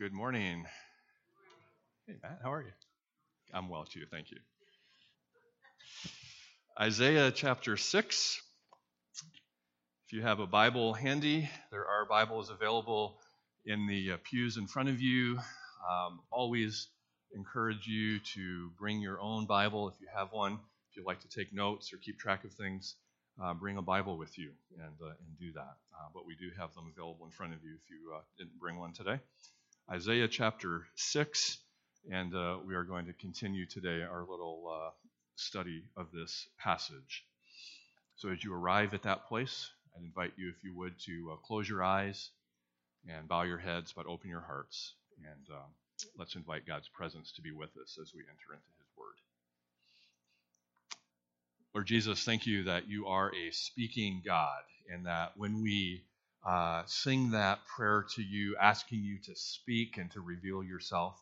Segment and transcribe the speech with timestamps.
[0.00, 0.64] Good morning.
[2.06, 2.72] Hey, Matt, how are you?
[3.52, 4.38] I'm well too, thank you.
[6.80, 8.40] Isaiah chapter 6.
[10.06, 13.18] If you have a Bible handy, there are Bibles available
[13.66, 15.36] in the uh, pews in front of you.
[15.36, 16.88] Um, always
[17.34, 20.54] encourage you to bring your own Bible if you have one.
[20.54, 22.94] If you'd like to take notes or keep track of things,
[23.38, 25.76] uh, bring a Bible with you and, uh, and do that.
[25.92, 28.58] Uh, but we do have them available in front of you if you uh, didn't
[28.58, 29.20] bring one today.
[29.92, 31.58] Isaiah chapter 6,
[32.12, 34.90] and uh, we are going to continue today our little uh,
[35.34, 37.24] study of this passage.
[38.14, 41.36] So, as you arrive at that place, I'd invite you, if you would, to uh,
[41.44, 42.30] close your eyes
[43.08, 45.66] and bow your heads, but open your hearts, and uh,
[46.16, 49.16] let's invite God's presence to be with us as we enter into His Word.
[51.74, 56.04] Lord Jesus, thank you that you are a speaking God, and that when we
[56.46, 61.20] uh, sing that prayer to you, asking you to speak and to reveal yourself,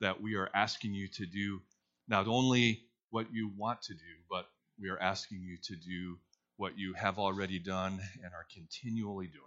[0.00, 1.60] that we are asking you to do
[2.08, 4.46] not only what you want to do, but
[4.80, 6.18] we are asking you to do
[6.56, 9.44] what you have already done and are continually doing.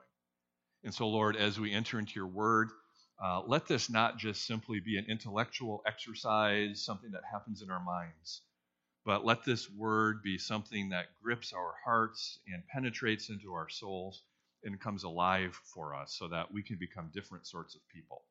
[0.83, 2.69] And so, Lord, as we enter into your word,
[3.23, 7.83] uh, let this not just simply be an intellectual exercise, something that happens in our
[7.83, 8.41] minds,
[9.03, 14.21] but let this word be something that grips our hearts and penetrates into our souls
[14.63, 18.23] and comes alive for us so that we can become different sorts of people,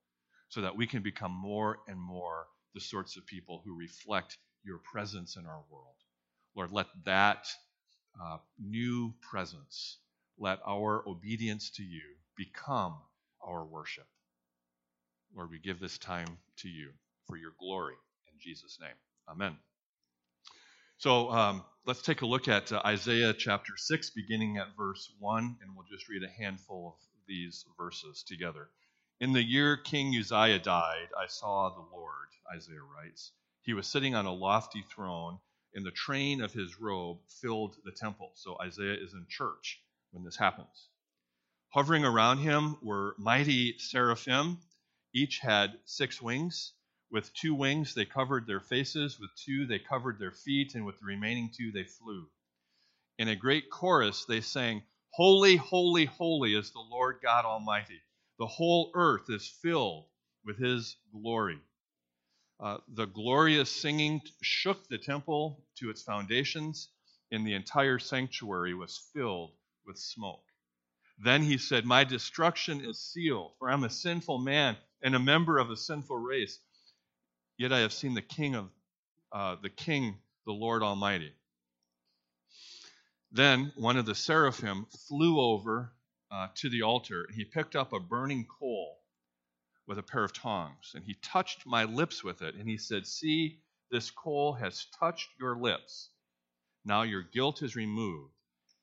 [0.48, 4.78] so that we can become more and more the sorts of people who reflect your
[4.78, 5.94] presence in our world.
[6.54, 7.47] Lord, let that
[8.22, 9.98] uh, new presence,
[10.38, 12.02] let our obedience to you
[12.36, 12.97] become
[13.47, 14.06] our worship.
[15.34, 16.91] Lord, we give this time to you
[17.27, 17.94] for your glory.
[18.32, 18.97] In Jesus' name,
[19.28, 19.56] amen.
[20.98, 25.58] So um, let's take a look at uh, Isaiah chapter 6, beginning at verse 1,
[25.61, 28.70] and we'll just read a handful of these verses together.
[29.20, 33.32] In the year King Uzziah died, I saw the Lord, Isaiah writes.
[33.60, 35.38] He was sitting on a lofty throne,
[35.75, 38.31] and the train of his robe filled the temple.
[38.34, 39.82] So Isaiah is in church
[40.12, 40.88] when this happens.
[41.75, 44.60] Hovering around him were mighty seraphim.
[45.12, 46.72] Each had six wings.
[47.11, 50.99] With two wings they covered their faces, with two they covered their feet, and with
[50.99, 52.28] the remaining two they flew.
[53.19, 58.03] In a great chorus they sang, Holy, holy, holy is the Lord God Almighty.
[58.39, 60.06] The whole earth is filled
[60.45, 61.61] with his glory.
[62.61, 66.91] Uh, the glorious singing shook the temple to its foundations,
[67.31, 69.53] and the entire sanctuary was filled
[69.87, 70.45] with smoke.
[71.19, 75.59] Then he said, My destruction is sealed, for I'm a sinful man and a member
[75.59, 76.59] of a sinful race.
[77.59, 78.71] Yet I have seen the King of
[79.33, 81.33] uh, the King, the Lord Almighty.
[83.33, 85.93] Then one of the seraphim flew over
[86.31, 88.99] uh, to the altar, he picked up a burning coal
[89.87, 93.06] with a pair of tongs, and he touched my lips with it, and he said,
[93.06, 96.11] See, this coal has touched your lips.
[96.84, 98.34] Now your guilt is removed,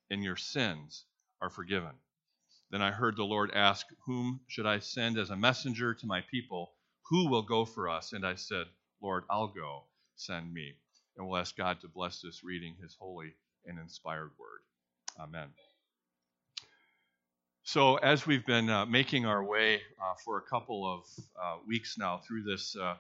[0.10, 1.06] and your sins
[1.42, 1.94] are forgiven.
[2.72, 6.22] Then I heard the Lord ask, Whom should I send as a messenger to my
[6.22, 6.73] people?
[7.10, 8.14] Who will go for us?
[8.14, 8.66] And I said,
[9.02, 9.84] Lord, I'll go.
[10.16, 10.74] Send me.
[11.18, 13.34] And we'll ask God to bless this reading, his holy
[13.66, 14.62] and inspired word.
[15.22, 15.48] Amen.
[17.64, 21.06] So, as we've been uh, making our way uh, for a couple of
[21.42, 22.96] uh, weeks now through this uh,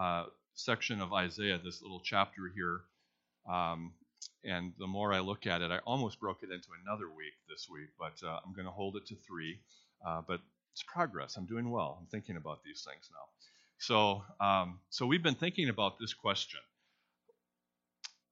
[0.00, 2.80] uh, section of Isaiah, this little chapter here,
[3.52, 3.92] um,
[4.44, 7.68] and the more I look at it, I almost broke it into another week this
[7.72, 9.60] week, but uh, I'm going to hold it to three.
[10.26, 10.40] but
[10.78, 11.36] it's progress.
[11.36, 11.98] I'm doing well.
[12.00, 13.26] I'm thinking about these things now.
[13.78, 16.60] So, um, so we've been thinking about this question.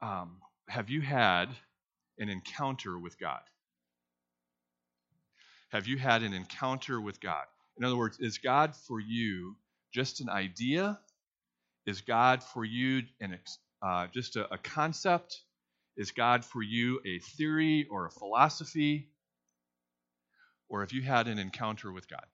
[0.01, 0.37] Um,
[0.69, 1.47] have you had
[2.21, 3.41] an encounter with God?
[5.71, 7.47] Have you had an encounter with God?
[7.79, 9.56] In other words, is God for you
[9.93, 11.01] just an idea?
[11.85, 13.41] Is God for you an,
[13.83, 15.41] uh, just a, a concept?
[15.97, 19.09] Is God for you a theory or a philosophy?
[20.69, 22.25] Or have you had an encounter with God?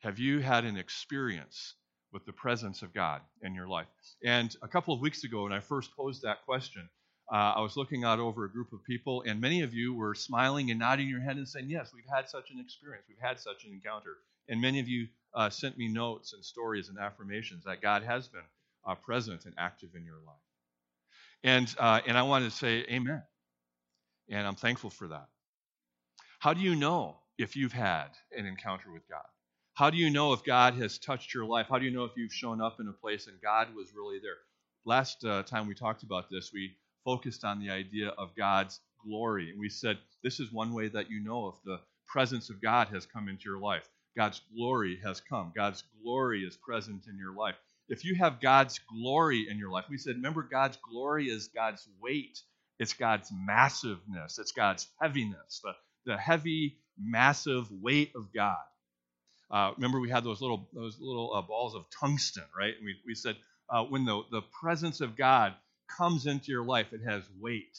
[0.00, 1.74] Have you had an experience
[2.10, 3.86] with the presence of God in your life?
[4.24, 6.88] And a couple of weeks ago, when I first posed that question,
[7.30, 10.14] uh, I was looking out over a group of people, and many of you were
[10.14, 13.04] smiling and nodding your head and saying, Yes, we've had such an experience.
[13.08, 14.16] We've had such an encounter.
[14.48, 18.26] And many of you uh, sent me notes and stories and affirmations that God has
[18.26, 18.40] been
[18.86, 20.34] uh, present and active in your life.
[21.44, 23.22] And, uh, and I wanted to say, Amen.
[24.30, 25.28] And I'm thankful for that.
[26.38, 29.20] How do you know if you've had an encounter with God?
[29.80, 31.68] How do you know if God has touched your life?
[31.70, 34.18] How do you know if you've shown up in a place and God was really
[34.18, 34.36] there?
[34.84, 39.48] Last uh, time we talked about this, we focused on the idea of God's glory.
[39.48, 42.88] And we said this is one way that you know if the presence of God
[42.88, 43.88] has come into your life.
[44.14, 45.50] God's glory has come.
[45.56, 47.56] God's glory is present in your life.
[47.88, 51.88] If you have God's glory in your life, we said, remember, God's glory is God's
[52.02, 52.38] weight,
[52.78, 55.72] it's God's massiveness, it's God's heaviness, the,
[56.04, 58.58] the heavy, massive weight of God.
[59.50, 62.74] Uh, remember, we had those little those little uh, balls of tungsten, right?
[62.76, 63.36] And we, we said
[63.68, 65.54] uh, when the, the presence of God
[65.96, 67.78] comes into your life, it has weight.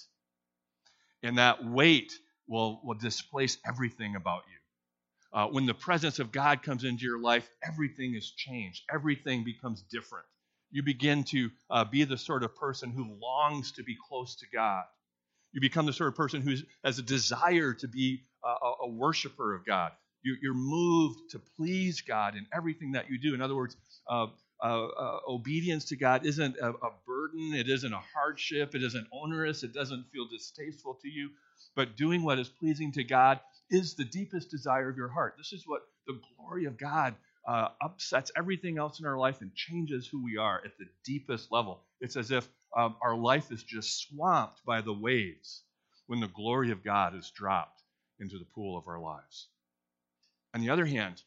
[1.23, 2.11] And that weight
[2.47, 5.39] will, will displace everything about you.
[5.39, 8.83] Uh, when the presence of God comes into your life, everything is changed.
[8.93, 10.25] Everything becomes different.
[10.71, 14.45] You begin to uh, be the sort of person who longs to be close to
[14.53, 14.83] God.
[15.53, 18.47] You become the sort of person who has a desire to be a,
[18.83, 19.91] a worshiper of God.
[20.23, 23.33] You, are moved to please God in everything that you do.
[23.33, 23.75] In other words,
[24.07, 24.27] uh,
[24.63, 29.07] uh, uh, obedience to God isn't a, a, burden, it isn't a hardship, it isn't
[29.11, 31.31] onerous, it doesn't feel distasteful to you.
[31.75, 33.39] But doing what is pleasing to God
[33.71, 35.35] is the deepest desire of your heart.
[35.37, 37.15] This is what the glory of God
[37.47, 41.51] uh, upsets everything else in our life and changes who we are at the deepest
[41.51, 41.81] level.
[41.99, 42.47] It's as if
[42.77, 45.63] um, our life is just swamped by the waves
[46.07, 47.81] when the glory of God is dropped
[48.19, 49.47] into the pool of our lives.
[50.53, 51.21] On the other hand,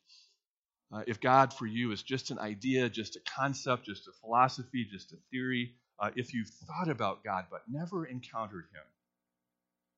[0.92, 4.86] uh, if God for you is just an idea, just a concept, just a philosophy,
[4.90, 8.82] just a theory, uh, if you've thought about God but never encountered Him,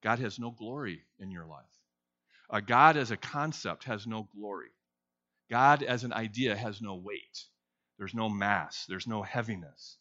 [0.03, 1.65] God has no glory in your life.
[2.49, 4.71] Uh, God as a concept has no glory.
[5.51, 7.45] God as an idea has no weight.
[7.99, 9.97] There's no mass, there's no heaviness.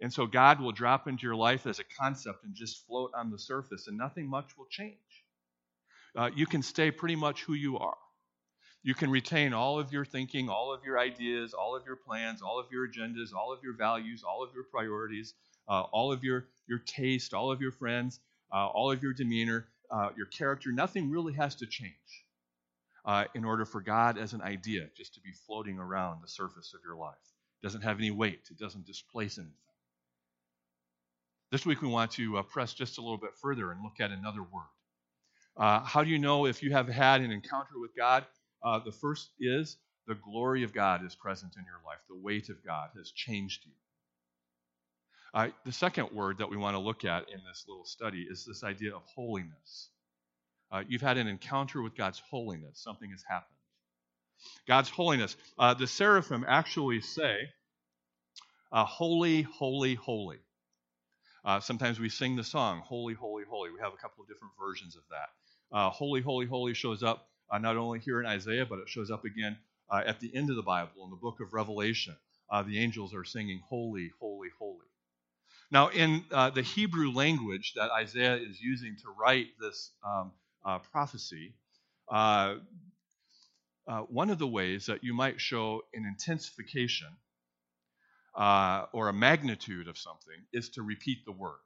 [0.00, 3.30] And so God will drop into your life as a concept and just float on
[3.30, 4.96] the surface, and nothing much will change.
[6.16, 7.96] Uh, you can stay pretty much who you are.
[8.82, 12.40] You can retain all of your thinking, all of your ideas, all of your plans,
[12.40, 15.34] all of your agendas, all of your values, all of your priorities,
[15.68, 18.20] uh, all of your, your taste, all of your friends,
[18.52, 20.72] uh, all of your demeanor, uh, your character.
[20.72, 21.92] Nothing really has to change
[23.04, 26.72] uh, in order for God as an idea just to be floating around the surface
[26.74, 27.14] of your life.
[27.62, 29.54] It doesn't have any weight, it doesn't displace anything.
[31.52, 34.10] This week we want to uh, press just a little bit further and look at
[34.10, 34.70] another word.
[35.56, 38.24] Uh, how do you know if you have had an encounter with God?
[38.62, 39.76] Uh, the first is
[40.06, 42.00] the glory of God is present in your life.
[42.08, 43.72] The weight of God has changed you.
[45.32, 48.44] Uh, the second word that we want to look at in this little study is
[48.44, 49.88] this idea of holiness.
[50.72, 53.56] Uh, you've had an encounter with God's holiness, something has happened.
[54.66, 55.36] God's holiness.
[55.58, 57.36] Uh, the seraphim actually say,
[58.72, 60.38] uh, Holy, holy, holy.
[61.44, 63.70] Uh, sometimes we sing the song, Holy, Holy, Holy.
[63.70, 65.76] We have a couple of different versions of that.
[65.76, 69.10] Uh, holy, Holy, Holy shows up uh, not only here in Isaiah, but it shows
[69.10, 69.56] up again
[69.90, 72.16] uh, at the end of the Bible in the book of Revelation.
[72.50, 74.86] Uh, the angels are singing, Holy, Holy, Holy.
[75.70, 80.32] Now, in uh, the Hebrew language that Isaiah is using to write this um,
[80.64, 81.54] uh, prophecy,
[82.10, 82.56] uh,
[84.08, 87.08] one of the ways that you might show an intensification
[88.36, 91.58] or a magnitude of something is to repeat the word.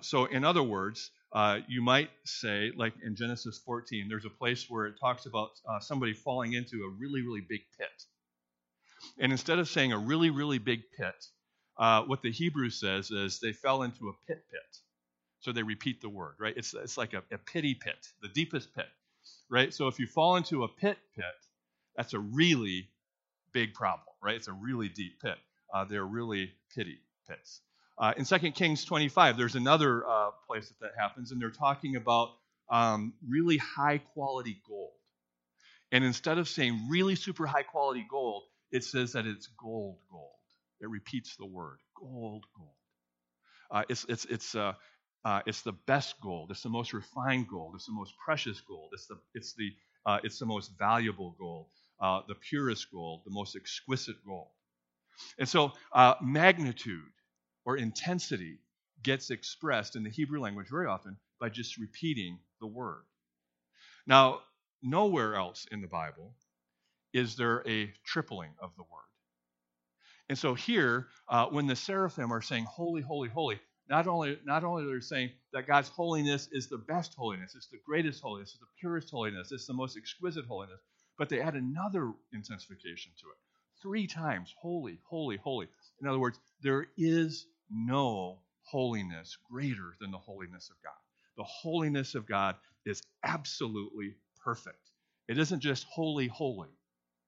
[0.00, 4.66] So, in other words, uh, you might say, like in Genesis 14, there's a place
[4.68, 8.04] where it talks about uh, somebody falling into a really, really big pit.
[9.18, 11.26] And instead of saying a really, really big pit,
[11.76, 14.78] uh, what the Hebrew says is they fell into a pit pit.
[15.40, 16.54] So they repeat the word, right?
[16.56, 18.88] It's, it's like a, a pity pit, the deepest pit,
[19.48, 19.72] right?
[19.72, 21.24] So if you fall into a pit pit,
[21.96, 22.88] that's a really
[23.52, 24.34] big problem, right?
[24.34, 25.36] It's a really deep pit.
[25.72, 27.60] Uh, they're really pity pits.
[27.98, 31.96] Uh, in 2 Kings 25, there's another uh, place that that happens, and they're talking
[31.96, 32.30] about
[32.70, 34.92] um, really high quality gold.
[35.90, 40.30] And instead of saying really super high quality gold, it says that it's gold, gold.
[40.80, 42.70] It repeats the word gold, gold.
[43.70, 44.74] Uh, it's it's it's uh,
[45.24, 46.52] uh, it's the best gold.
[46.52, 47.74] It's the most refined gold.
[47.74, 48.90] It's the most precious gold.
[48.92, 49.72] It's the it's the
[50.06, 51.66] uh, it's the most valuable gold,
[52.28, 54.48] the purest gold, the most exquisite gold.
[55.38, 55.72] And so
[56.22, 57.02] magnitude
[57.68, 58.58] or intensity
[59.02, 63.02] gets expressed in the Hebrew language very often by just repeating the word.
[64.06, 64.40] Now,
[64.82, 66.34] nowhere else in the Bible
[67.12, 69.10] is there a tripling of the word.
[70.30, 74.64] And so here, uh, when the seraphim are saying, Holy, holy, holy, not only, not
[74.64, 78.52] only are they saying that God's holiness is the best holiness, it's the greatest holiness,
[78.52, 80.80] it's the purest holiness, it's the most exquisite holiness,
[81.18, 83.36] but they add another intensification to it.
[83.82, 85.68] Three times, holy, holy, holy.
[86.00, 90.92] In other words, there is no holiness greater than the holiness of God.
[91.36, 92.56] The holiness of God
[92.86, 94.90] is absolutely perfect.
[95.28, 96.68] It isn't just holy, holy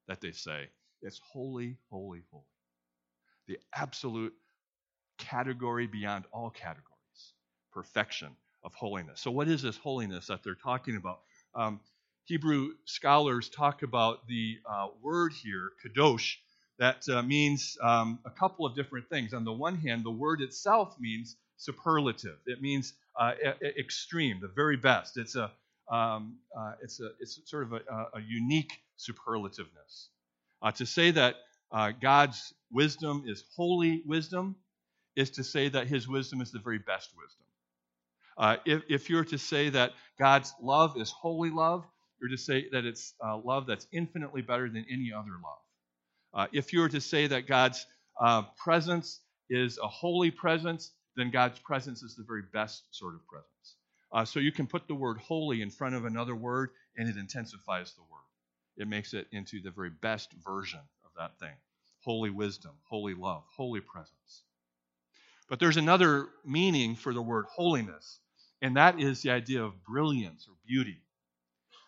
[0.09, 0.69] that they say,
[1.03, 2.45] it's holy, holy, holy.
[3.49, 4.35] The absolute
[5.19, 7.35] category beyond all categories,
[7.73, 8.31] perfection
[8.65, 9.21] of holiness.
[9.21, 11.21] So, what is this holiness that they're talking about?
[11.55, 11.81] Um,
[12.25, 16.37] Hebrew scholars talk about the uh, word here, kadosh,
[16.81, 19.35] that uh, means um, a couple of different things.
[19.35, 22.39] On the one hand, the word itself means superlative.
[22.47, 23.35] It means uh,
[23.79, 25.19] extreme, the very best.
[25.19, 25.53] It's a
[25.93, 27.81] um, uh, it's a it's sort of a,
[28.15, 30.09] a unique superlativeness.
[30.63, 31.37] Uh, to say that
[31.71, 34.57] uh, God's wisdom is holy wisdom
[35.17, 37.47] is to say that His wisdom is the very best wisdom.
[38.39, 41.85] Uh, if, if you're to say that God's love is holy love,
[42.21, 45.59] you're to say that it's love that's infinitely better than any other love.
[46.33, 47.87] Uh, if you were to say that God's
[48.21, 53.27] uh, presence is a holy presence, then God's presence is the very best sort of
[53.27, 53.75] presence.
[54.13, 57.17] Uh, so you can put the word holy in front of another word, and it
[57.17, 58.21] intensifies the word.
[58.77, 61.55] It makes it into the very best version of that thing
[62.03, 64.43] holy wisdom, holy love, holy presence.
[65.51, 68.21] But there's another meaning for the word holiness,
[68.63, 70.97] and that is the idea of brilliance or beauty,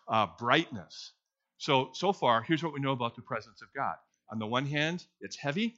[0.07, 1.13] uh, brightness.
[1.57, 3.95] So, so far, here's what we know about the presence of God.
[4.31, 5.75] On the one hand, it's heavy.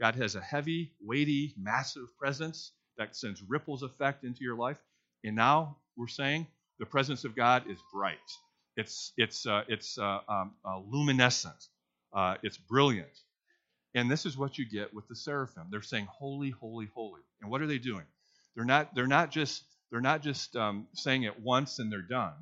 [0.00, 4.78] God has a heavy, weighty, massive presence that sends ripples effect into your life.
[5.24, 6.46] And now we're saying
[6.78, 8.18] the presence of God is bright.
[8.76, 11.56] It's it's uh, it's uh, um, uh, luminescent.
[12.14, 13.18] Uh, it's brilliant.
[13.94, 15.68] And this is what you get with the seraphim.
[15.70, 17.22] They're saying holy, holy, holy.
[17.40, 18.04] And what are they doing?
[18.54, 22.34] They're not they're not just they're not just um, saying it once and they're done.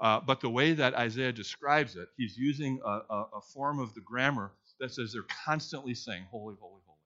[0.00, 3.94] Uh, but the way that Isaiah describes it, he's using a, a, a form of
[3.94, 6.98] the grammar that says they're constantly saying, Holy, holy, holy.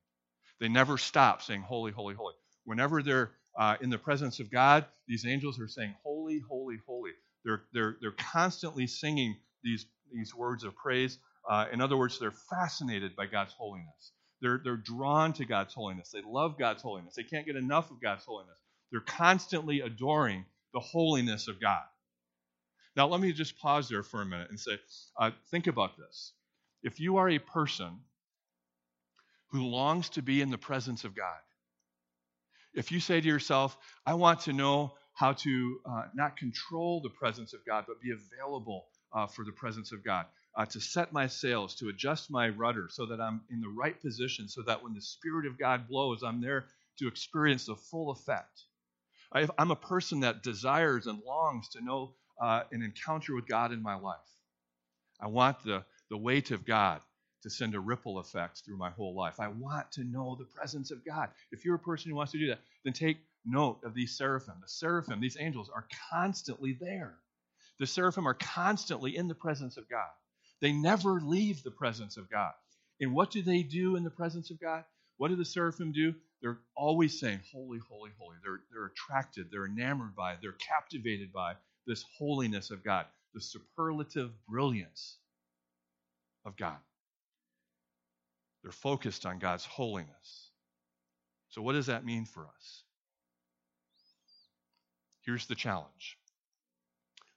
[0.61, 2.35] They never stop saying, Holy, holy, holy.
[2.65, 7.11] Whenever they're uh, in the presence of God, these angels are saying, Holy, holy, holy.
[7.45, 11.19] They're, they're, they're constantly singing these, these words of praise.
[11.49, 14.13] Uh, in other words, they're fascinated by God's holiness.
[14.41, 16.11] They're, they're drawn to God's holiness.
[16.11, 17.15] They love God's holiness.
[17.15, 18.59] They can't get enough of God's holiness.
[18.91, 21.83] They're constantly adoring the holiness of God.
[22.97, 24.79] Now, let me just pause there for a minute and say,
[25.19, 26.33] uh, think about this.
[26.83, 28.01] If you are a person
[29.49, 31.39] who longs to be in the presence of God,
[32.75, 37.11] if you say to yourself, I want to know how to uh, not control the
[37.11, 41.13] presence of God, but be available uh, for the presence of God, uh, to set
[41.13, 44.83] my sails, to adjust my rudder so that I'm in the right position, so that
[44.83, 46.67] when the Spirit of God blows, I'm there
[46.99, 48.63] to experience the full effect.
[49.33, 53.73] I, I'm a person that desires and longs to know uh, an encounter with God
[53.73, 54.17] in my life.
[55.21, 57.01] I want the, the weight of God
[57.43, 59.39] to send a ripple effect through my whole life.
[59.39, 61.29] I want to know the presence of God.
[61.53, 64.55] If you're a person who wants to do that, then take note of these seraphim.
[64.63, 67.15] The seraphim, these angels, are constantly there.
[67.79, 70.09] The seraphim are constantly in the presence of God.
[70.61, 72.53] They never leave the presence of God.
[73.01, 74.85] And what do they do in the presence of God?
[75.19, 76.15] What do the seraphim do?
[76.41, 78.37] They're always saying, Holy, holy, holy.
[78.43, 81.55] They're, they're attracted, they're enamored by, they're captivated by
[81.87, 85.19] this holiness of God, the superlative brilliance
[86.45, 86.79] of God.
[88.63, 90.51] They're focused on God's holiness.
[91.51, 92.83] So, what does that mean for us?
[95.25, 96.19] Here's the challenge.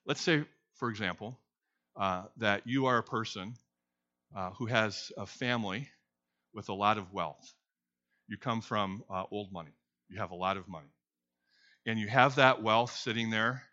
[0.06, 1.38] Let's say, for example,
[1.96, 3.56] uh, that you are a person
[4.36, 5.90] uh, who has a family
[6.54, 7.54] with a lot of wealth.
[8.28, 9.74] You come from uh, old money,
[10.10, 10.92] you have a lot of money.
[11.86, 13.64] And you have that wealth sitting there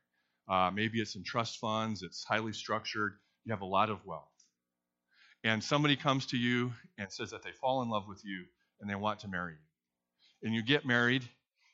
[0.49, 4.29] uh, maybe it's in trust funds, it's highly structured, you have a lot of wealth.
[5.45, 8.45] And somebody comes to you and says that they fall in love with you
[8.81, 10.47] and they want to marry you.
[10.47, 11.25] And you get married,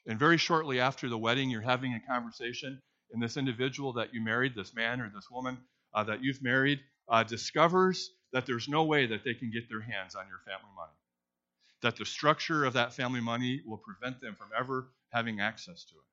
[0.07, 2.81] and very shortly after the wedding, you're having a conversation,
[3.13, 5.59] and this individual that you married, this man or this woman
[5.95, 9.81] uh, that you've married, uh, discovers that there's no way that they can get their
[9.81, 10.93] hands on your family money.
[11.83, 15.95] That the structure of that family money will prevent them from ever having access to
[15.95, 16.05] it.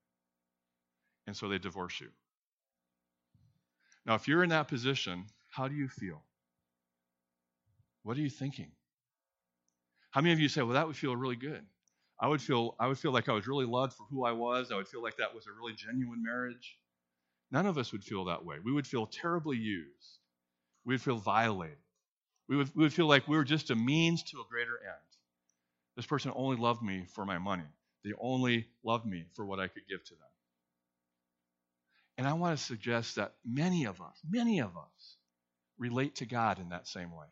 [1.28, 2.08] And so they divorce you.
[4.08, 6.24] Now, if you're in that position, how do you feel?
[8.04, 8.72] What are you thinking?
[10.12, 11.64] How many of you say, well, that would feel really good?
[12.20, 14.72] I would feel I would feel like I was really loved for who I was.
[14.72, 16.78] I would feel like that was a really genuine marriage.
[17.52, 18.58] None of us would feel that way.
[18.64, 20.20] We would feel terribly used.
[20.86, 21.78] We would feel violated.
[22.48, 25.08] We would, we would feel like we were just a means to a greater end.
[25.96, 27.68] This person only loved me for my money.
[28.04, 30.27] They only loved me for what I could give to them.
[32.18, 35.18] And I want to suggest that many of us, many of us,
[35.78, 37.28] relate to God in that same way.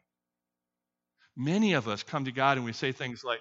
[1.35, 3.39] Many of us come to God and we say things like,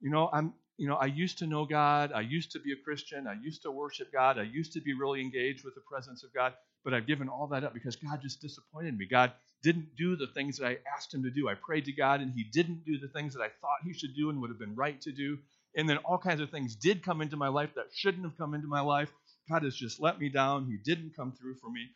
[0.00, 2.10] you know, I'm, you know, I used to know God.
[2.12, 3.26] I used to be a Christian.
[3.26, 4.38] I used to worship God.
[4.38, 6.54] I used to be really engaged with the presence of God.
[6.84, 9.06] But I've given all that up because God just disappointed me.
[9.06, 9.32] God
[9.62, 11.48] didn't do the things that I asked him to do.
[11.48, 14.16] I prayed to God and he didn't do the things that I thought he should
[14.16, 15.38] do and would have been right to do.
[15.76, 18.54] And then all kinds of things did come into my life that shouldn't have come
[18.54, 19.10] into my life.
[19.50, 20.66] God has just let me down.
[20.66, 21.88] He didn't come through for me.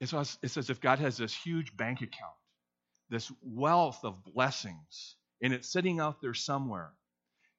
[0.00, 2.34] it's, it's as if God has this huge bank account,
[3.08, 6.90] this wealth of blessings, and it's sitting out there somewhere.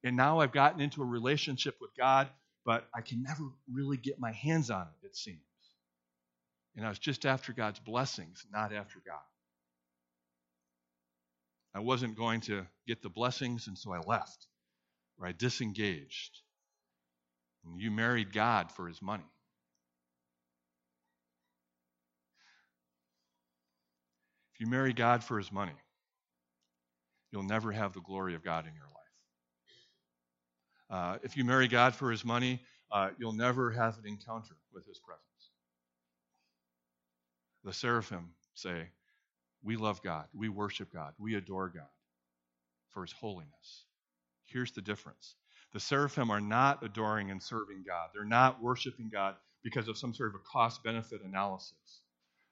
[0.02, 2.28] And now I've gotten into a relationship with God,
[2.66, 5.38] but I can never really get my hands on it, it seems.
[6.76, 9.18] And I was just after God's blessings, not after God.
[11.74, 14.46] I wasn't going to get the blessings, and so I left,
[15.18, 16.40] or I disengaged.
[17.64, 19.24] And you married God for his money.
[24.54, 25.72] If you marry God for his money,
[27.32, 28.94] you'll never have the glory of God in your life.
[30.90, 32.60] Uh, if you marry God for his money,
[32.92, 35.24] uh, you'll never have an encounter with his presence.
[37.64, 38.90] The seraphim say,
[39.64, 41.88] We love God, we worship God, we adore God
[42.90, 43.86] for his holiness.
[44.44, 45.34] Here's the difference
[45.74, 50.14] the seraphim are not adoring and serving God, they're not worshiping God because of some
[50.14, 52.00] sort of a cost benefit analysis.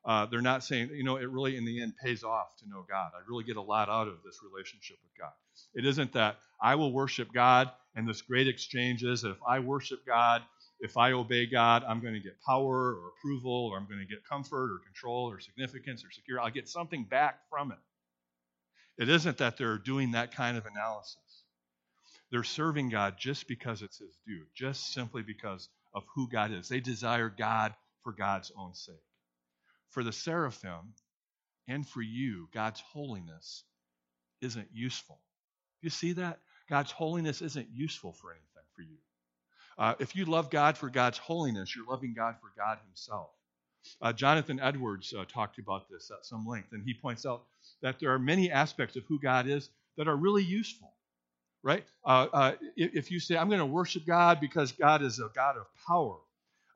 [0.05, 2.85] Uh, they're not saying, you know, it really in the end pays off to know
[2.91, 3.13] God.
[3.15, 5.33] I really get a lot out of this relationship with God.
[5.75, 9.59] It isn't that I will worship God and this great exchange is that if I
[9.59, 10.43] worship God,
[10.81, 14.07] if I obey God, I'm going to get power or approval or I'm going to
[14.07, 16.45] get comfort or control or significance or security.
[16.45, 17.79] I'll get something back from it.
[18.99, 21.17] It isn't that they're doing that kind of analysis.
[22.33, 26.69] They're serving God just because it's His due, just simply because of who God is.
[26.69, 28.97] They desire God for God's own sake
[29.93, 30.95] for the seraphim
[31.69, 33.63] and for you, God's holiness
[34.41, 35.19] isn't useful.
[35.81, 36.41] You see that?
[36.69, 38.97] God's holiness isn't useful for anything for you.
[39.79, 43.31] Uh, if you love God for God's holiness, you're loving God for God Himself.
[44.01, 47.43] Uh, Jonathan Edwards uh, talked about this at some length, and he points out
[47.83, 50.93] that there are many aspects of who God is that are really useful,
[51.63, 51.85] right?
[52.05, 55.57] Uh, uh, if you say, I'm going to worship God because God is a God
[55.57, 56.17] of power,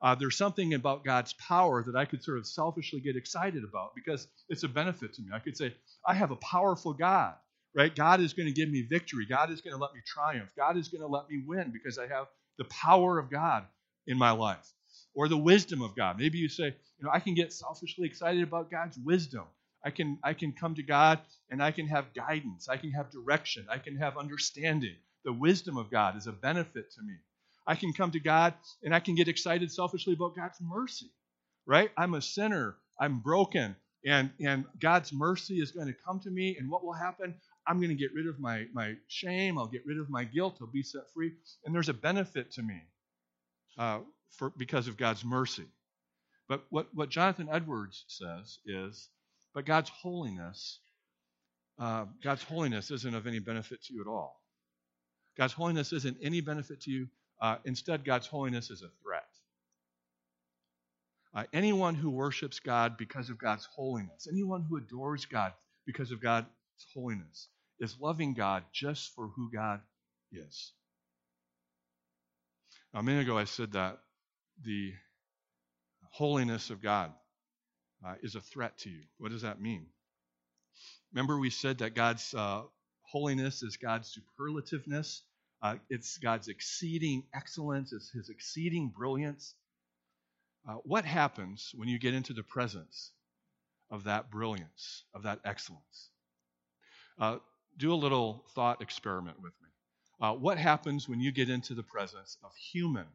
[0.01, 3.95] uh, there's something about God's power that I could sort of selfishly get excited about
[3.95, 5.29] because it's a benefit to me.
[5.33, 5.73] I could say,
[6.05, 7.33] I have a powerful God,
[7.75, 7.93] right?
[7.93, 9.25] God is going to give me victory.
[9.27, 10.49] God is going to let me triumph.
[10.55, 13.65] God is going to let me win because I have the power of God
[14.05, 14.71] in my life
[15.15, 16.17] or the wisdom of God.
[16.19, 19.45] Maybe you say, you know, I can get selfishly excited about God's wisdom.
[19.83, 22.67] I can I can come to God and I can have guidance.
[22.69, 23.65] I can have direction.
[23.69, 24.95] I can have understanding.
[25.23, 27.15] The wisdom of God is a benefit to me.
[27.67, 31.11] I can come to God and I can get excited selfishly about God's mercy,
[31.65, 31.91] right?
[31.97, 36.55] I'm a sinner, I'm broken, and, and God's mercy is going to come to me,
[36.57, 37.35] and what will happen?
[37.67, 40.59] I'm going to get rid of my, my shame, I'll get rid of my guilt,
[40.61, 41.33] I'll be set free,
[41.65, 42.81] and there's a benefit to me
[43.77, 43.99] uh,
[44.31, 45.65] for, because of God's mercy.
[46.47, 49.09] But what, what Jonathan Edwards says is,
[49.57, 50.77] but God's holiness,
[51.79, 54.39] uh, God's holiness isn't of any benefit to you at all.
[55.35, 57.07] God's holiness isn't any benefit to you
[57.41, 59.25] uh, instead, God's holiness is a threat.
[61.33, 65.53] Uh, anyone who worships God because of God's holiness, anyone who adores God
[65.87, 66.45] because of God's
[66.93, 67.47] holiness,
[67.79, 69.81] is loving God just for who God
[70.31, 70.71] is.
[72.93, 73.97] Now, a minute ago, I said that
[74.63, 74.93] the
[76.11, 77.11] holiness of God
[78.05, 79.03] uh, is a threat to you.
[79.17, 79.87] What does that mean?
[81.13, 82.63] Remember, we said that God's uh,
[83.01, 85.21] holiness is God's superlativeness.
[85.61, 89.55] Uh, it's God's exceeding excellence, it's His exceeding brilliance.
[90.67, 93.11] Uh, what happens when you get into the presence
[93.89, 96.09] of that brilliance, of that excellence?
[97.17, 97.37] Uh,
[97.77, 99.69] do a little thought experiment with me.
[100.19, 103.05] Uh, what happens when you get into the presence of human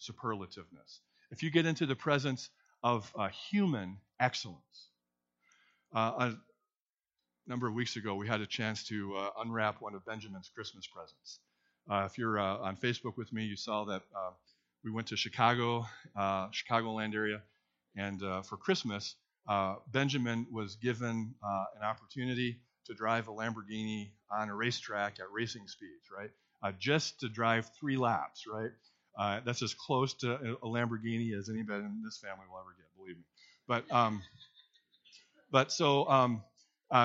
[0.00, 1.00] superlativeness?
[1.30, 2.50] If you get into the presence
[2.82, 4.88] of uh, human excellence?
[5.94, 10.50] Uh, a number of weeks ago, we had a chance to unwrap one of Benjamin's
[10.54, 11.40] Christmas presents.
[11.90, 14.30] Uh, if you're uh, on Facebook with me, you saw that uh,
[14.84, 15.84] we went to Chicago,
[16.16, 17.42] uh, Chicagoland area,
[17.96, 19.16] and uh, for Christmas,
[19.48, 25.66] uh, Benjamin was given an opportunity to drive a Lamborghini on a racetrack at racing
[25.66, 26.30] speeds, right?
[26.78, 28.70] just to drive three laps, right?
[29.16, 33.16] That's as close to a Lamborghini as anybody in this family will ever get, believe
[33.16, 33.24] me.
[33.66, 34.22] But um,
[35.50, 36.42] but so um,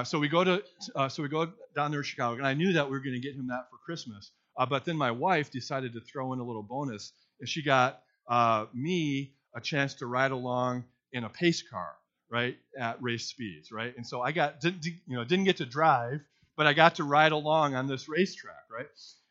[0.05, 0.63] so we go to
[1.09, 3.21] so we go down there to Chicago, and I knew that we were going to
[3.21, 4.31] get him that for Christmas.
[4.57, 8.01] Uh, but then my wife decided to throw in a little bonus, and she got
[8.27, 11.93] uh, me a chance to ride along in a pace car,
[12.29, 13.95] right, at race speeds, right.
[13.95, 16.21] And so I got, didn't, you know, didn't get to drive,
[16.55, 18.87] but I got to ride along on this racetrack, right.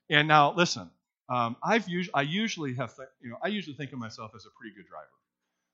[0.08, 0.90] And now listen,
[1.28, 4.46] um, I've us- I usually have, th- you know, I usually think of myself as
[4.46, 5.08] a pretty good driver,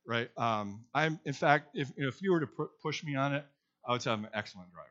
[0.06, 0.30] right.
[0.36, 3.34] Um, I'm, in fact, if you know, if you were to pu- push me on
[3.34, 3.44] it,
[3.86, 4.88] I would say I'm an excellent driver.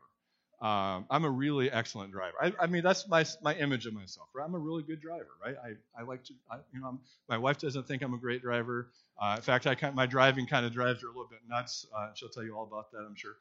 [0.61, 2.35] Um, I'm a really excellent driver.
[2.39, 4.27] I, I, mean, that's my my image of myself.
[4.35, 4.45] Right?
[4.45, 5.55] I'm a really good driver, right?
[5.57, 8.43] I, I like to, I, you know, I'm, my wife doesn't think I'm a great
[8.43, 8.91] driver.
[9.19, 11.87] Uh, in fact, I kind, my driving kind of drives her a little bit nuts.
[11.97, 13.33] Uh, she'll tell you all about that, I'm sure.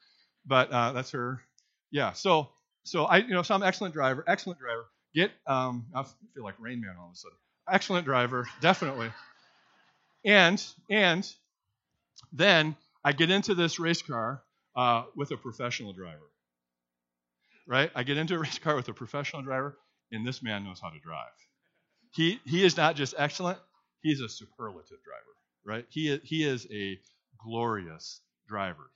[0.47, 1.43] But uh, that's her.
[1.91, 2.15] Yeah.
[2.15, 2.49] So
[2.85, 4.87] so I, you know, so I'm an excellent driver, excellent driver.
[5.14, 7.37] Get, um, I feel like Rain Man all of a sudden.
[7.68, 9.11] Excellent driver, definitely.
[10.25, 11.29] And and
[12.33, 14.42] then I get into this race car
[14.77, 16.31] uh, with a professional driver
[17.66, 17.90] right?
[17.94, 19.79] I get into a race car with a professional driver,
[20.12, 21.29] and this man knows how to drive.
[22.12, 23.59] He, he is not just excellent,
[24.03, 25.87] he's a superlative driver, right?
[25.88, 26.99] He, he is a
[27.42, 28.90] glorious driver,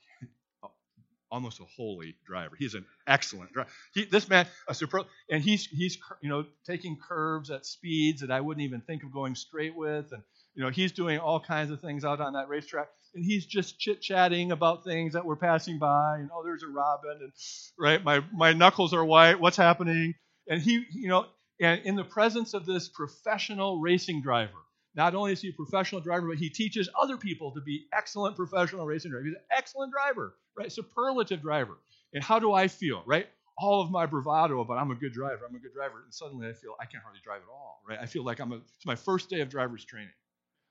[1.31, 2.55] almost a holy driver.
[2.57, 3.69] He's an excellent driver.
[3.93, 8.31] He, this man, a super, and he's, he's, you know, taking curves at speeds that
[8.31, 10.23] I wouldn't even think of going straight with, and
[10.55, 13.77] you know, he's doing all kinds of things out on that racetrack, and he's just
[13.77, 16.17] chit chatting about things that we're passing by.
[16.19, 17.31] And oh, there's a robin, and
[17.77, 19.39] right, my my knuckles are white.
[19.39, 20.13] What's happening?
[20.47, 21.25] And he, you know,
[21.59, 24.51] and in the presence of this professional racing driver,
[24.95, 28.35] not only is he a professional driver, but he teaches other people to be excellent
[28.35, 29.27] professional racing drivers.
[29.27, 30.71] He's an excellent driver, right?
[30.71, 31.77] Superlative driver.
[32.13, 33.27] And how do I feel, right?
[33.57, 36.47] All of my bravado about I'm a good driver, I'm a good driver, and suddenly
[36.47, 37.99] I feel I can't hardly drive at all, right?
[38.01, 40.11] I feel like I'm a, it's my first day of driver's training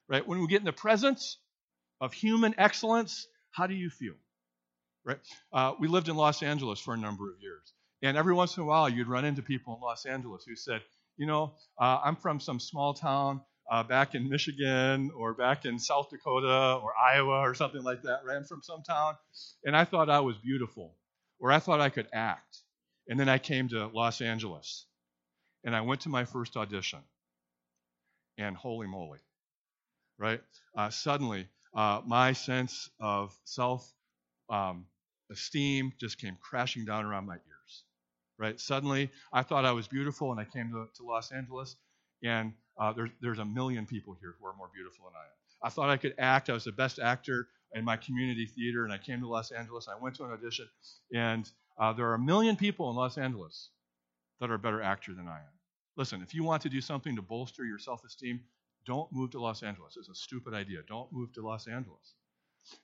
[0.08, 0.26] right?
[0.26, 1.38] When we get in the presence
[2.00, 4.14] of human excellence, how do you feel?
[5.04, 5.18] Right?
[5.52, 7.72] Uh, we lived in Los Angeles for a number of years.
[8.02, 10.82] And every once in a while, you'd run into people in Los Angeles who said,
[11.16, 15.78] you know, uh, I'm from some small town uh, back in Michigan or back in
[15.78, 18.20] South Dakota or Iowa or something like that?
[18.30, 19.14] I'm from some town,
[19.64, 20.94] and I thought I was beautiful,
[21.38, 22.58] or I thought I could act.
[23.08, 24.86] And then I came to Los Angeles,
[25.64, 27.00] and I went to my first audition,
[28.38, 29.20] and holy moly,
[30.18, 30.40] right?
[30.76, 33.90] Uh, suddenly, uh, my sense of self
[34.48, 34.86] um,
[35.30, 37.84] esteem just came crashing down around my ears,
[38.38, 38.58] right?
[38.60, 41.76] Suddenly, I thought I was beautiful, and I came to, to Los Angeles,
[42.22, 45.34] and uh, there's, there's a million people here who are more beautiful than I am.
[45.62, 46.50] I thought I could act.
[46.50, 49.88] I was the best actor in my community theater, and I came to Los Angeles.
[49.88, 50.68] I went to an audition,
[51.12, 53.70] and uh, there are a million people in Los Angeles
[54.40, 55.54] that are a better actor than I am.
[55.96, 58.40] Listen, if you want to do something to bolster your self esteem,
[58.86, 59.96] don't move to Los Angeles.
[59.96, 60.80] It's a stupid idea.
[60.88, 62.14] Don't move to Los Angeles.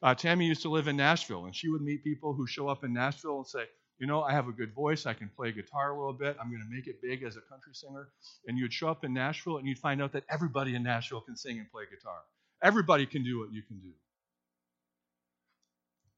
[0.02, 2.84] Uh, Tammy used to live in Nashville, and she would meet people who show up
[2.84, 3.64] in Nashville and say,
[4.00, 5.04] You know, I have a good voice.
[5.04, 6.34] I can play guitar a little bit.
[6.40, 8.08] I'm going to make it big as a country singer.
[8.48, 11.36] And you'd show up in Nashville, and you'd find out that everybody in Nashville can
[11.36, 12.16] sing and play guitar.
[12.62, 13.92] Everybody can do what you can do.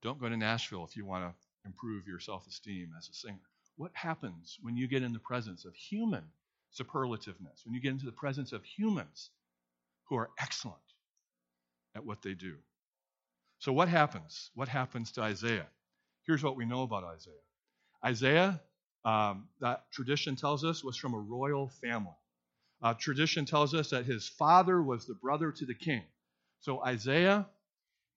[0.00, 1.34] Don't go to Nashville if you want to
[1.66, 3.50] improve your self esteem as a singer.
[3.76, 6.22] What happens when you get in the presence of human
[6.72, 9.30] superlativeness, when you get into the presence of humans
[10.04, 10.78] who are excellent
[11.96, 12.54] at what they do.
[13.58, 14.50] So, what happens?
[14.54, 15.66] What happens to Isaiah?
[16.24, 17.34] Here's what we know about Isaiah
[18.04, 18.60] Isaiah,
[19.04, 22.14] um, that tradition tells us, was from a royal family.
[22.82, 26.02] Uh, tradition tells us that his father was the brother to the king.
[26.60, 27.46] So, Isaiah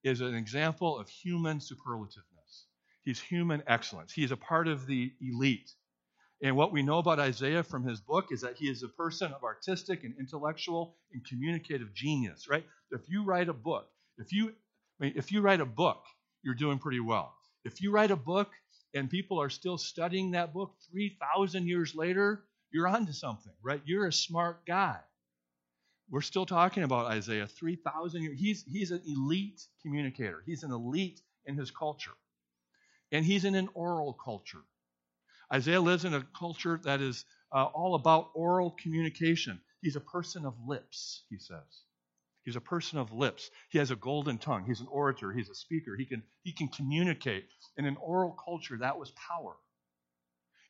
[0.03, 2.65] is an example of human superlativeness.
[3.05, 4.11] He's human excellence.
[4.13, 5.71] He is a part of the elite.
[6.43, 9.31] And what we know about Isaiah from his book is that he is a person
[9.33, 12.65] of artistic and intellectual and communicative genius, right?
[12.91, 14.49] If you write a book, if you
[14.99, 16.03] I mean, if you write a book,
[16.43, 17.33] you're doing pretty well.
[17.65, 18.49] If you write a book
[18.95, 23.81] and people are still studying that book 3,000 years later, you're onto something, right?
[23.85, 24.97] You're a smart guy.
[26.09, 28.39] We're still talking about Isaiah 3,000 years.
[28.39, 32.11] He's, he's an elite communicator, he's an elite in his culture.
[33.11, 34.63] And he's in an oral culture.
[35.53, 39.61] Isaiah lives in a culture that is uh, all about oral communication.
[39.81, 41.84] He's a person of lips, he says.
[42.45, 43.49] He's a person of lips.
[43.69, 44.65] He has a golden tongue.
[44.65, 45.33] He's an orator.
[45.33, 45.95] He's a speaker.
[45.97, 47.47] He can, he can communicate.
[47.75, 49.55] In an oral culture, that was power.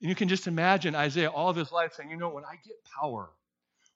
[0.02, 2.56] And you can just imagine Isaiah all of his life saying, you know, when I
[2.66, 3.30] get power,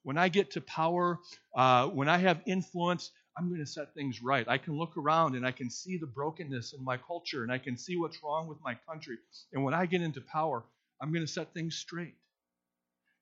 [0.04, 1.20] when I get to power,
[1.56, 4.48] uh, when I have influence, I'm going to set things right.
[4.48, 7.58] I can look around and I can see the brokenness in my culture and I
[7.58, 9.18] can see what's wrong with my country.
[9.54, 10.66] And when I get into power,
[11.02, 12.16] I'm going to set things straight.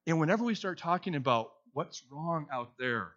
[0.07, 3.11] And whenever we start talking about what's wrong out there,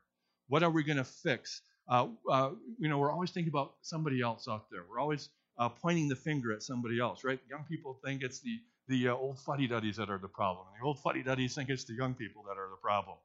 [0.51, 1.63] what are we going to fix?
[1.89, 4.81] Uh, uh, you know, we're always thinking about somebody else out there.
[4.89, 7.39] We're always uh, pointing the finger at somebody else, right?
[7.49, 8.59] Young people think it's the
[8.89, 10.67] the uh, old fuddy-duddies that are the problem.
[10.73, 13.17] And the old fuddy-duddies think it's the young people that are the problem.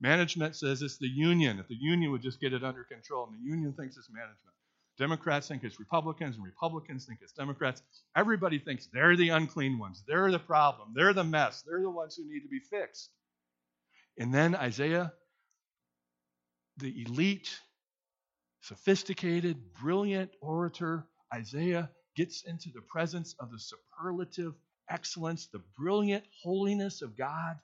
[0.00, 1.60] Management says it's the union.
[1.60, 4.56] If the union would just get it under control, and the union thinks it's management.
[4.98, 7.82] Democrats think it's Republicans, and Republicans think it's Democrats.
[8.16, 10.02] Everybody thinks they're the unclean ones.
[10.08, 10.88] They're the problem.
[10.96, 11.62] They're the mess.
[11.62, 13.10] They're the ones who need to be fixed.
[14.18, 15.12] And then Isaiah,
[16.78, 17.50] the elite,
[18.62, 24.54] sophisticated, brilliant orator, Isaiah gets into the presence of the superlative,
[24.90, 27.56] excellence, the brilliant holiness of God.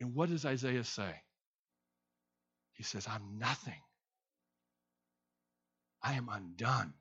[0.00, 1.14] And what does Isaiah say?
[2.74, 3.80] He says, I'm nothing.
[6.02, 6.94] I am undone.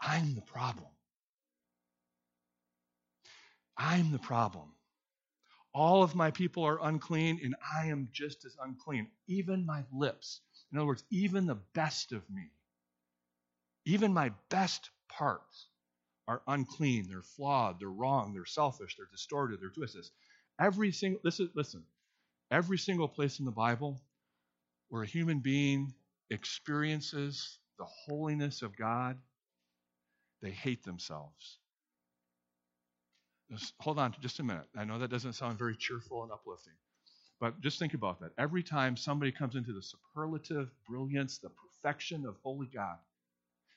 [0.00, 0.88] I'm the problem.
[3.78, 4.72] I'm the problem.
[5.76, 9.08] All of my people are unclean, and I am just as unclean.
[9.26, 10.40] Even my lips.
[10.72, 12.50] In other words, even the best of me,
[13.84, 15.66] even my best parts
[16.26, 17.08] are unclean.
[17.10, 17.78] They're flawed.
[17.78, 18.32] They're wrong.
[18.32, 18.96] They're selfish.
[18.96, 19.60] They're distorted.
[19.60, 20.06] They're twisted.
[20.58, 21.84] Every single, listen, listen,
[22.50, 24.00] every single place in the Bible
[24.88, 25.92] where a human being
[26.30, 29.18] experiences the holiness of God,
[30.40, 31.58] they hate themselves.
[33.80, 34.66] Hold on just a minute.
[34.76, 36.72] I know that doesn't sound very cheerful and uplifting,
[37.40, 38.32] but just think about that.
[38.38, 42.96] Every time somebody comes into the superlative brilliance, the perfection of holy God,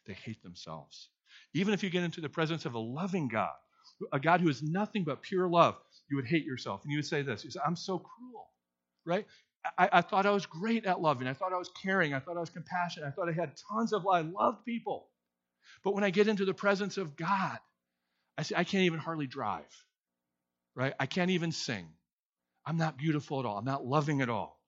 [0.07, 1.09] they hate themselves.
[1.53, 3.53] Even if you get into the presence of a loving God,
[4.11, 5.75] a God who is nothing but pure love,
[6.09, 6.81] you would hate yourself.
[6.83, 8.49] And you would say this You say, I'm so cruel,
[9.05, 9.25] right?
[9.77, 11.27] I, I, thought I was great at loving.
[11.27, 12.13] I thought I was caring.
[12.13, 13.07] I thought I was compassionate.
[13.07, 14.15] I thought I had tons of love.
[14.15, 15.09] I loved people.
[15.83, 17.59] But when I get into the presence of God,
[18.39, 19.67] I say, I can't even hardly drive,
[20.73, 20.93] right?
[20.97, 21.89] I can't even sing.
[22.65, 23.57] I'm not beautiful at all.
[23.57, 24.61] I'm not loving at all.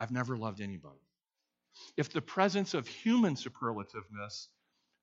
[0.00, 1.02] I've never loved anybody.
[1.98, 4.46] If the presence of human superlativeness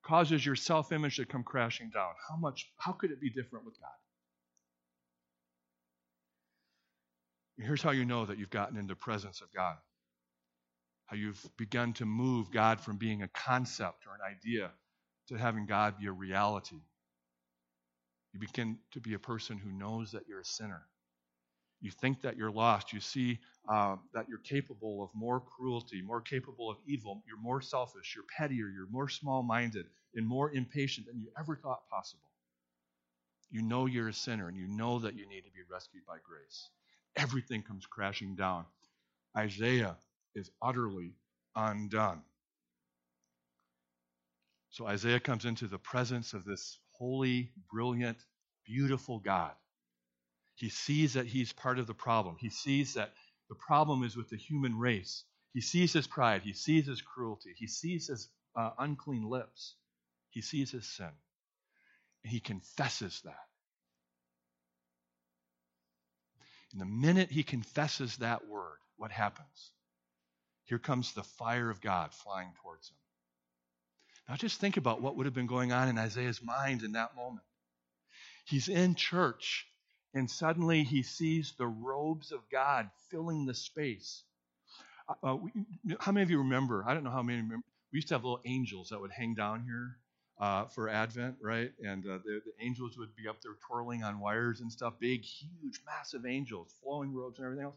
[0.02, 3.78] causes your self-image to come crashing down, how much how could it be different with
[3.78, 3.90] God?
[7.64, 9.76] Here's how you know that you've gotten into the presence of God.
[11.06, 14.72] How you've begun to move God from being a concept or an idea
[15.28, 16.80] to having God be a reality.
[18.32, 20.82] You begin to be a person who knows that you're a sinner.
[21.80, 22.92] You think that you're lost.
[22.92, 23.40] You see
[23.72, 27.22] uh, that you're capable of more cruelty, more capable of evil.
[27.26, 28.14] You're more selfish.
[28.14, 28.68] You're pettier.
[28.68, 32.30] You're more small minded and more impatient than you ever thought possible.
[33.50, 36.16] You know you're a sinner and you know that you need to be rescued by
[36.24, 36.70] grace.
[37.16, 38.64] Everything comes crashing down.
[39.36, 39.96] Isaiah
[40.34, 41.14] is utterly
[41.56, 42.22] undone.
[44.70, 48.16] So Isaiah comes into the presence of this holy, brilliant,
[48.64, 49.50] beautiful God.
[50.54, 52.36] He sees that he's part of the problem.
[52.38, 53.12] He sees that
[53.48, 55.24] the problem is with the human race.
[55.52, 56.42] He sees his pride.
[56.42, 57.54] He sees his cruelty.
[57.56, 59.74] He sees his uh, unclean lips.
[60.30, 61.10] He sees his sin.
[62.22, 63.48] And he confesses that.
[66.70, 69.72] And the minute he confesses that word, what happens?
[70.66, 73.01] Here comes the fire of God flying towards him.
[74.28, 77.16] Now just think about what would have been going on in Isaiah's mind in that
[77.16, 77.44] moment.
[78.44, 79.66] He's in church,
[80.14, 84.24] and suddenly he sees the robes of God filling the space.
[85.08, 85.50] Uh, uh we,
[86.00, 86.84] how many of you remember?
[86.86, 87.66] I don't know how many remember.
[87.92, 89.98] We used to have little angels that would hang down here
[90.40, 91.72] uh, for Advent, right?
[91.84, 94.94] And uh, the, the, angels would be up there twirling on wires and stuff.
[94.98, 97.76] Big, huge, massive angels, flowing robes and everything else.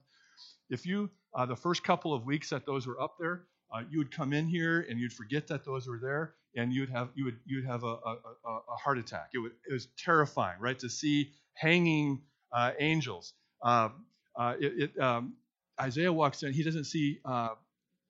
[0.70, 3.98] If you, uh, the first couple of weeks that those were up there, uh, you
[4.00, 7.26] would come in here and you'd forget that those were there, and you'd have you
[7.26, 9.30] would you'd have a, a, a heart attack.
[9.34, 13.34] It, would, it was terrifying, right, to see hanging uh, angels.
[13.62, 13.90] Uh,
[14.36, 15.36] uh, it, it, um,
[15.80, 16.54] Isaiah walks in.
[16.54, 17.50] He doesn't see uh,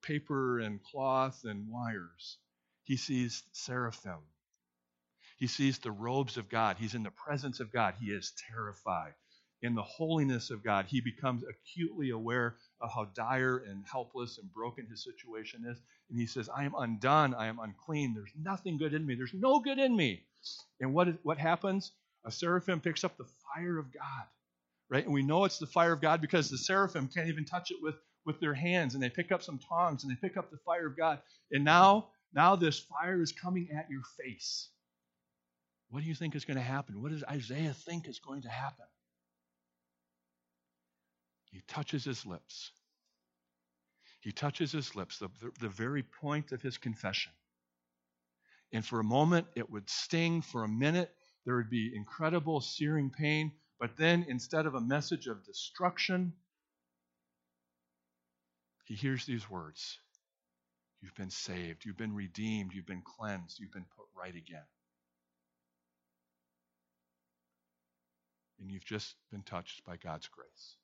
[0.02, 2.38] paper and cloth and wires.
[2.84, 4.20] He sees seraphim.
[5.38, 6.76] He sees the robes of God.
[6.78, 7.94] He's in the presence of God.
[8.00, 9.14] He is terrified
[9.62, 14.52] in the holiness of God, he becomes acutely aware of how dire and helpless and
[14.52, 15.80] broken his situation is.
[16.10, 17.34] And he says, I am undone.
[17.34, 18.14] I am unclean.
[18.14, 19.14] There's nothing good in me.
[19.14, 20.24] There's no good in me.
[20.80, 21.92] And what, what happens?
[22.24, 24.26] A seraphim picks up the fire of God,
[24.90, 25.04] right?
[25.04, 27.78] And we know it's the fire of God because the seraphim can't even touch it
[27.80, 28.94] with, with their hands.
[28.94, 31.20] And they pick up some tongs and they pick up the fire of God.
[31.50, 34.68] And now, now this fire is coming at your face.
[35.88, 37.00] What do you think is going to happen?
[37.00, 38.86] What does Isaiah think is going to happen?
[41.56, 42.70] He touches his lips.
[44.20, 47.32] He touches his lips, the, the, the, very point of his confession.
[48.74, 50.42] And for a moment, it would sting.
[50.42, 51.10] For a minute,
[51.46, 53.52] there would be incredible searing pain.
[53.80, 56.34] But then, instead of a message of destruction,
[58.84, 59.98] he hears these words
[61.00, 64.66] You've been saved, you've been redeemed, you've been cleansed, you've been put right again.
[68.60, 70.76] And you've just been touched by God's grace.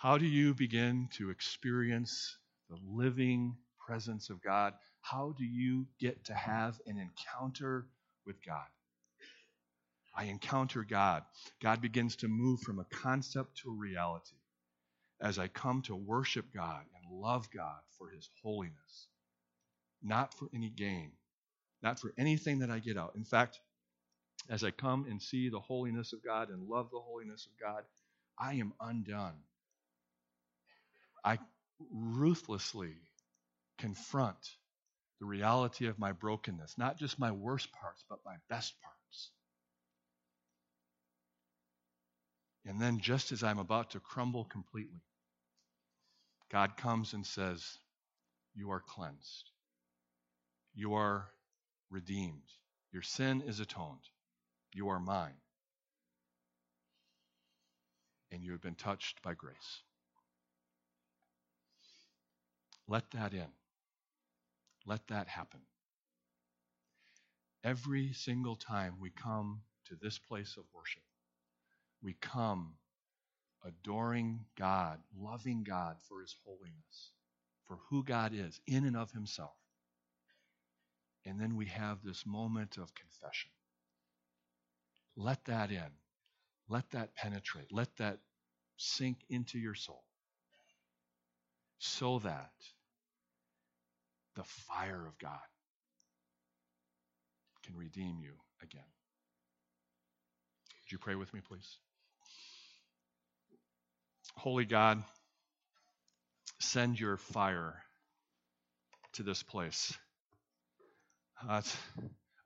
[0.00, 2.38] How do you begin to experience
[2.70, 4.72] the living presence of God?
[5.02, 7.86] How do you get to have an encounter
[8.24, 8.64] with God?
[10.16, 11.24] I encounter God.
[11.62, 14.36] God begins to move from a concept to a reality
[15.20, 19.08] as I come to worship God and love God for his holiness,
[20.02, 21.12] not for any gain,
[21.82, 23.16] not for anything that I get out.
[23.16, 23.60] In fact,
[24.48, 27.82] as I come and see the holiness of God and love the holiness of God,
[28.38, 29.34] I am undone.
[31.24, 31.38] I
[31.90, 32.94] ruthlessly
[33.78, 34.38] confront
[35.20, 39.30] the reality of my brokenness, not just my worst parts, but my best parts.
[42.66, 45.00] And then, just as I'm about to crumble completely,
[46.50, 47.78] God comes and says,
[48.54, 49.50] You are cleansed.
[50.74, 51.28] You are
[51.90, 52.48] redeemed.
[52.92, 54.08] Your sin is atoned.
[54.72, 55.36] You are mine.
[58.30, 59.82] And you have been touched by grace.
[62.90, 63.46] Let that in.
[64.84, 65.60] Let that happen.
[67.62, 71.04] Every single time we come to this place of worship,
[72.02, 72.72] we come
[73.64, 77.12] adoring God, loving God for his holiness,
[77.68, 79.54] for who God is in and of himself.
[81.24, 83.52] And then we have this moment of confession.
[85.16, 85.92] Let that in.
[86.68, 87.70] Let that penetrate.
[87.70, 88.18] Let that
[88.78, 90.02] sink into your soul
[91.78, 92.50] so that
[94.36, 95.38] the fire of God
[97.64, 98.82] can redeem you again.
[100.84, 101.78] Would you pray with me, please?
[104.36, 105.02] Holy God,
[106.60, 107.82] send your fire
[109.14, 109.92] to this place.
[111.42, 111.76] Uh, That's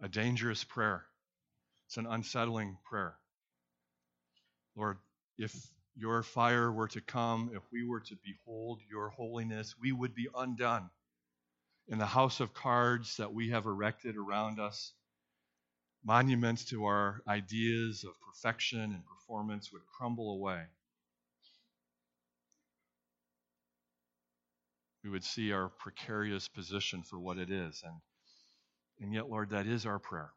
[0.03, 1.05] a dangerous prayer.
[1.89, 3.15] It's an unsettling prayer.
[4.77, 4.99] Lord,
[5.39, 5.55] if
[5.97, 10.29] your fire were to come, if we were to behold your holiness, we would be
[10.37, 10.91] undone.
[11.89, 14.93] In the house of cards that we have erected around us,
[16.05, 20.63] monuments to our ideas of perfection and performance would crumble away.
[25.03, 27.83] We would see our precarious position for what it is.
[27.85, 28.01] And,
[29.01, 30.31] and yet, Lord, that is our prayer.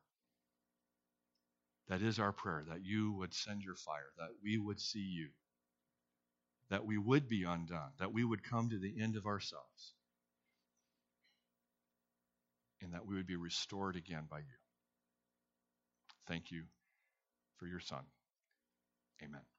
[1.87, 5.29] That is our prayer that you would send your fire, that we would see you,
[6.69, 9.93] that we would be undone, that we would come to the end of ourselves,
[12.81, 14.57] and that we would be restored again by you.
[16.27, 16.63] Thank you
[17.57, 18.03] for your Son.
[19.23, 19.56] Amen.